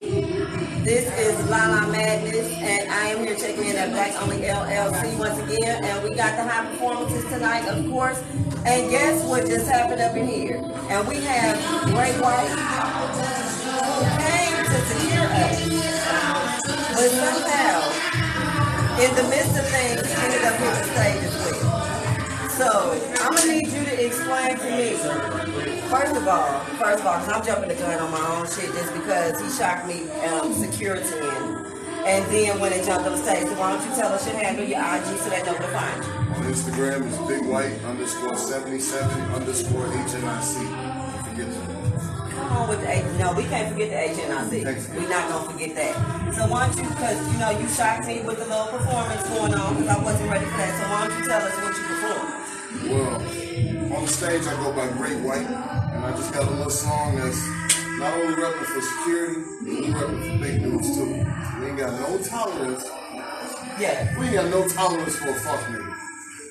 [0.00, 5.38] This is Lala Madness, and I am here checking in at Black Only LLC once
[5.40, 5.84] again.
[5.84, 8.18] And we got the high performances tonight, of course.
[8.64, 10.56] And guess what just happened up in here?
[10.88, 12.48] And we have Ray White
[13.76, 15.68] who came to secure us.
[16.96, 17.84] But somehow,
[19.04, 22.48] in the midst of things, ended up here to well.
[22.48, 22.68] So
[23.20, 25.29] I'm gonna need you to explain to me.
[25.90, 28.70] First of all, first of all, because I'm jumping the gun on my own shit
[28.70, 31.66] just because he shocked me um, security in.
[32.06, 34.36] And then when they jumped on the stage, so why don't you tell us your
[34.38, 36.10] handle, your IG, so they know where to find you.
[36.30, 40.22] On Instagram is Big White underscore 77 underscore HNIC.
[40.22, 41.66] Don't forget that.
[42.38, 43.04] Come on with the H.
[43.18, 44.94] No, we can't forget the HNIC.
[44.94, 46.34] We're not gonna forget that.
[46.36, 49.54] So why don't you, because you know you shocked me with the little performance going
[49.54, 50.70] on, because I wasn't ready for that.
[50.70, 51.89] So why don't you tell us what you?
[52.70, 56.70] Well, on the stage I go by Great White, and I just got a little
[56.70, 57.44] song that's
[57.98, 61.26] not only repping for security, but we repping for big dudes too.
[61.60, 62.84] We ain't got no tolerance.
[63.78, 64.18] Yeah.
[64.18, 65.94] We ain't got no tolerance for a fuck nigga.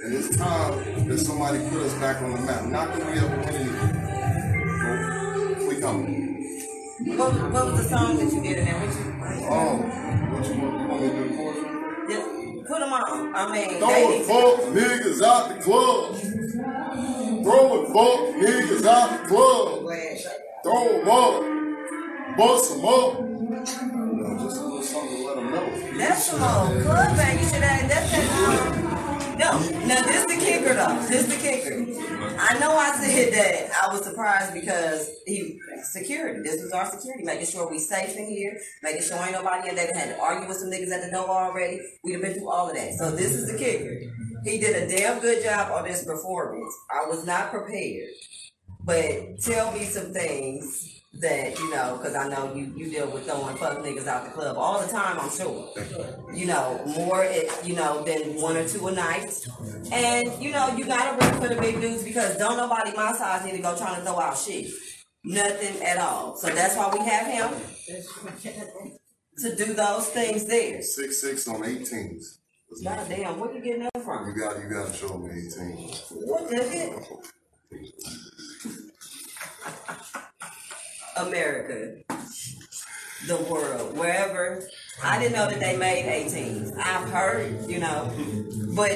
[0.03, 2.65] And it's time that somebody put us back on the map.
[2.65, 3.93] Not that we ever win anything.
[5.57, 7.17] But we coming.
[7.17, 8.75] What, what was the song that you did in there?
[8.75, 10.81] What you, Oh, what you want?
[10.81, 11.48] You want me to do the chorus?
[11.48, 11.48] just
[12.79, 13.35] put them on.
[13.35, 16.15] I mean, Throwing fuck niggas out the club.
[17.43, 19.67] Throwing fuck niggas out the club.
[20.63, 22.37] Throw them up.
[22.37, 23.19] Bust them up.
[23.19, 25.97] You know, just a little something to let them know.
[25.97, 27.39] That's some old club bang.
[27.39, 27.89] You should have.
[27.89, 28.25] That's that.
[28.47, 31.05] Um, no, now this the kicker though.
[31.07, 31.85] This the kicker.
[32.41, 36.41] I know I said that I was surprised because he security.
[36.41, 39.75] This was our security, making sure we safe in here, making sure ain't nobody in
[39.75, 41.81] there had to argue with some niggas at the door already.
[42.03, 42.93] We'd have been through all of that.
[42.93, 43.99] So this is the kicker.
[44.45, 46.73] He did a damn good job on this performance.
[46.89, 48.09] I was not prepared,
[48.85, 53.25] but tell me some things that you know, because I know you you deal with
[53.25, 55.19] throwing fuck niggas out the club all the time.
[55.19, 55.69] I'm sure.
[56.33, 59.33] You know more, it, you know, than one or two a night,
[59.91, 63.43] and you know you gotta root for the big dudes because don't nobody my size
[63.43, 64.71] need to go trying to throw out shit,
[65.23, 66.37] nothing at all.
[66.37, 67.59] So that's why we have him
[69.39, 70.81] to do those things there.
[70.83, 72.37] Six six on 18s.
[72.83, 74.27] God damn, where you getting that from?
[74.27, 75.89] You got you got to show me 18.
[76.27, 76.93] What is it?
[81.17, 82.03] America,
[83.27, 84.67] the world, wherever.
[85.03, 86.77] I didn't know that they made 18s.
[86.77, 88.11] I've heard, you know,
[88.75, 88.91] but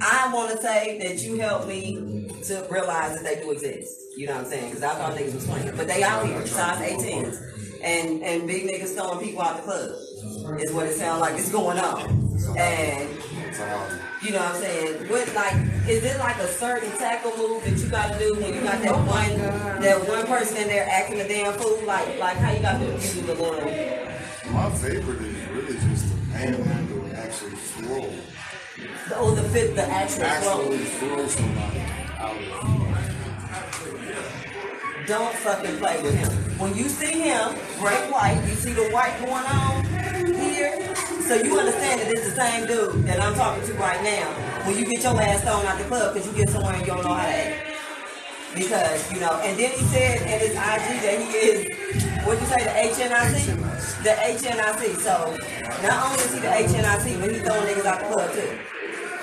[0.00, 3.92] I want to say that you helped me to realize that they do exist.
[4.16, 4.68] You know what I'm saying?
[4.70, 8.64] Because I thought niggas was playing, but they out here, size 18s, and and big
[8.64, 12.08] niggas throwing people out the club is what it sounds like is going on,
[12.56, 13.08] and
[13.58, 15.08] you know what I'm saying?
[15.08, 15.54] What like
[15.88, 18.92] is it like a certain tackle move that you gotta do when you got that
[18.92, 19.38] oh one
[19.80, 21.80] that one person in there acting a damn fool?
[21.86, 23.64] Like like how you gotta do you do the little
[24.52, 28.12] My favorite is really just the panhandle and actually throw.
[29.16, 31.16] oh the fit the actual Actually flow.
[31.16, 31.80] throw somebody
[32.18, 32.42] out of
[35.06, 36.30] Don't fucking play with him.
[36.58, 39.84] When you see him, great white, you see the white going on
[40.34, 40.94] here,
[41.26, 44.30] so you understand that it's the same dude that I'm talking to right now.
[44.62, 46.86] When you get your ass thrown out the club because you get somewhere and you
[46.86, 47.66] don't know how to act.
[48.54, 51.66] Because, you know, and then he said in his IG that he is,
[52.24, 53.42] what'd you say, the HNIC?
[54.06, 54.96] The HNIC.
[55.02, 55.36] So,
[55.82, 58.46] not only is he the HNIC, but he's throwing niggas out the club too.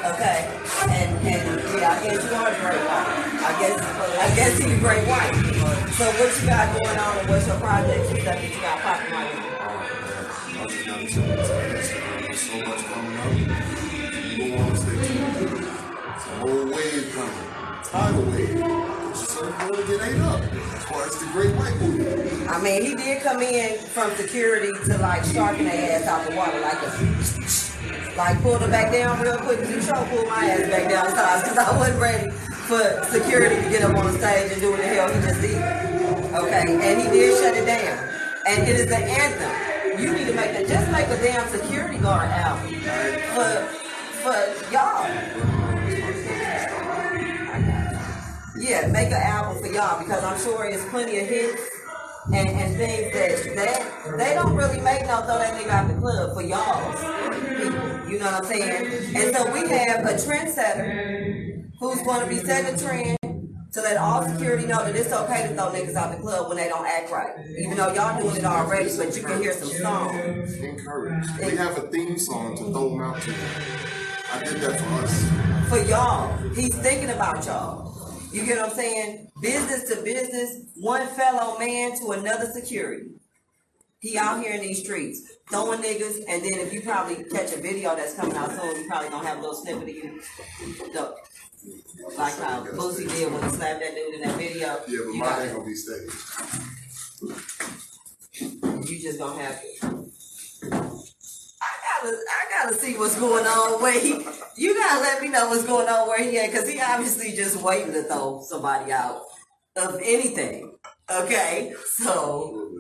[0.04, 0.52] Okay?
[0.92, 1.44] And, and
[1.80, 2.84] yeah, I guess you are great.
[2.84, 5.32] I guess, I guess he's the great white.
[5.96, 8.80] So what you got going on and what's your project and stuff that you got
[8.82, 9.54] popping right now?
[12.54, 13.26] So much coming up.
[14.60, 14.94] Want to stay.
[14.94, 17.48] It's a whole wave coming.
[17.84, 18.62] Tidal wave.
[22.50, 26.36] I mean, he did come in from security to like sharking their ass out the
[26.36, 29.66] water, like a, like pulled her back down real quick.
[29.82, 33.98] Sure pulled my ass back down because I wasn't ready for security to get up
[33.98, 35.58] on the stage and do what the hell he just did.
[36.36, 37.98] Okay, and he did shut it down,
[38.48, 39.73] and it is an anthem.
[40.04, 40.68] You need to make that.
[40.68, 42.74] Just make a damn security guard album
[43.32, 43.66] for
[44.20, 44.36] for
[44.70, 45.08] y'all.
[48.58, 51.70] Yeah, make an album for y'all because I'm sure it's plenty of hits
[52.34, 55.94] and, and things that that they don't really make no throw that nigga out the
[55.94, 58.10] club for y'all.
[58.10, 59.16] You know what I'm saying?
[59.16, 63.18] And so we have a trendsetter who's going to be setting a trend
[63.74, 66.58] to let all security know that it's okay to throw niggas out the club when
[66.58, 67.32] they don't act right.
[67.58, 70.54] Even though y'all doing it already, but you can hear some songs.
[70.58, 71.26] Encourage.
[71.40, 73.34] We have a theme song to throw them out to.
[74.32, 75.70] I did that for us.
[75.70, 76.38] for y'all.
[76.54, 77.92] He's thinking about y'all.
[78.32, 79.32] You get what I'm saying?
[79.42, 83.10] Business to business, one fellow man to another security.
[84.00, 87.58] He out here in these streets throwing niggas, and then if you probably catch a
[87.62, 90.22] video that's coming out soon, you probably gonna have a little snippet of you.
[90.94, 91.16] The-
[92.18, 94.68] like how Boosie did when he slapped that dude in that video.
[94.68, 96.12] Yeah, but you mine ain't gonna be staged.
[98.90, 99.68] You just gonna have to.
[101.62, 104.26] I gotta, I gotta see what's going on where he.
[104.58, 107.62] You gotta let me know what's going on where he at, cause he obviously just
[107.62, 109.22] waiting to throw somebody out
[109.76, 110.78] of anything.
[111.10, 112.72] Okay, so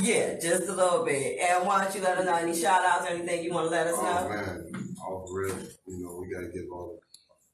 [0.00, 1.38] yeah, just a little bit.
[1.40, 3.70] And why don't you let us know any shout outs or anything you want to
[3.70, 4.28] let us Oh know?
[4.28, 5.56] man, the rip,
[5.86, 6.98] you know, we gotta give all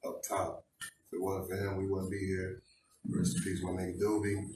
[0.06, 0.65] up top.
[1.12, 2.62] If it wasn't for him, we wouldn't be here.
[3.08, 4.48] Rest in peace, my nigga Doobie.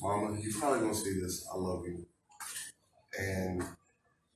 [0.00, 1.46] Mama, you probably gonna see this.
[1.52, 2.06] I love you.
[3.18, 3.62] And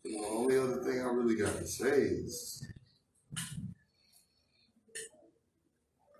[0.05, 2.67] the only other thing I really got to say is,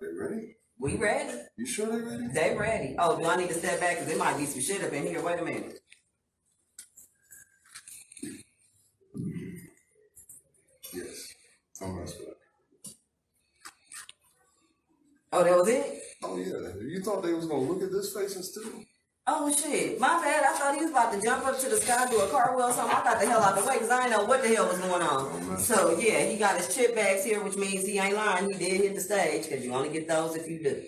[0.01, 0.55] they ready?
[0.79, 1.39] We ready?
[1.57, 2.27] You sure they ready?
[2.33, 2.95] They ready.
[2.97, 3.97] Oh, do I need to step back?
[3.97, 5.21] Cause there might be some shit up in here.
[5.21, 5.79] Wait a minute.
[10.93, 11.33] Yes.
[11.79, 12.34] Don't mess with
[15.35, 16.01] Oh, that was it.
[16.23, 16.81] Oh yeah.
[16.81, 18.85] You thought they was gonna look at this faces too?
[19.27, 20.45] Oh shit, my bad.
[20.45, 22.71] I thought he was about to jump up to the sky, do a cartwheel or
[22.71, 22.95] something.
[22.95, 24.77] I got the hell out the way because I didn't know what the hell was
[24.79, 25.59] going on.
[25.59, 28.49] So yeah, he got his chip bags here, which means he ain't lying.
[28.49, 30.81] He did hit the stage because you only get those if you do.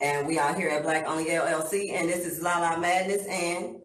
[0.00, 3.76] And we out here at Black Only LLC, and this is La La Madness and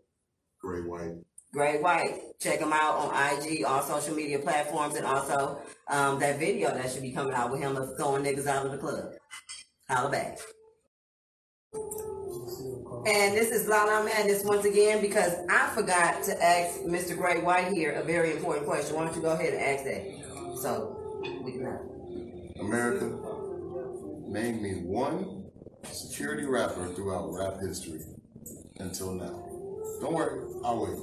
[0.62, 1.16] Great White.
[1.52, 2.22] Great White.
[2.40, 5.60] Check him out on IG, all social media platforms, and also
[5.90, 8.72] um, that video that should be coming out with him of throwing niggas out of
[8.72, 9.12] the club.
[9.90, 10.38] Holla back.
[13.08, 17.18] And this is La La Madness once again because I forgot to ask Mr.
[17.18, 18.96] Great White here a very important question.
[18.96, 20.62] Why don't you go ahead and ask that?
[20.62, 20.96] So
[21.44, 21.80] we can know.
[22.60, 23.06] America,
[24.28, 25.46] name me one
[25.92, 28.02] security rapper throughout rap history
[28.78, 29.44] until now.
[30.02, 30.98] Don't worry, I'll wait.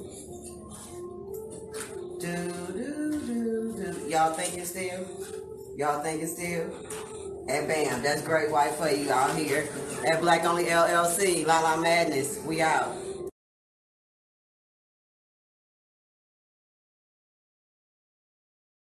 [2.21, 4.09] Do do do do.
[4.09, 5.05] Y'all think thinking still?
[5.75, 7.06] Y'all think thinking still?
[7.49, 9.69] And bam, that's Great White for you out here
[10.05, 11.45] at Black Only LLC.
[11.45, 12.39] La La Madness.
[12.45, 13.06] We out.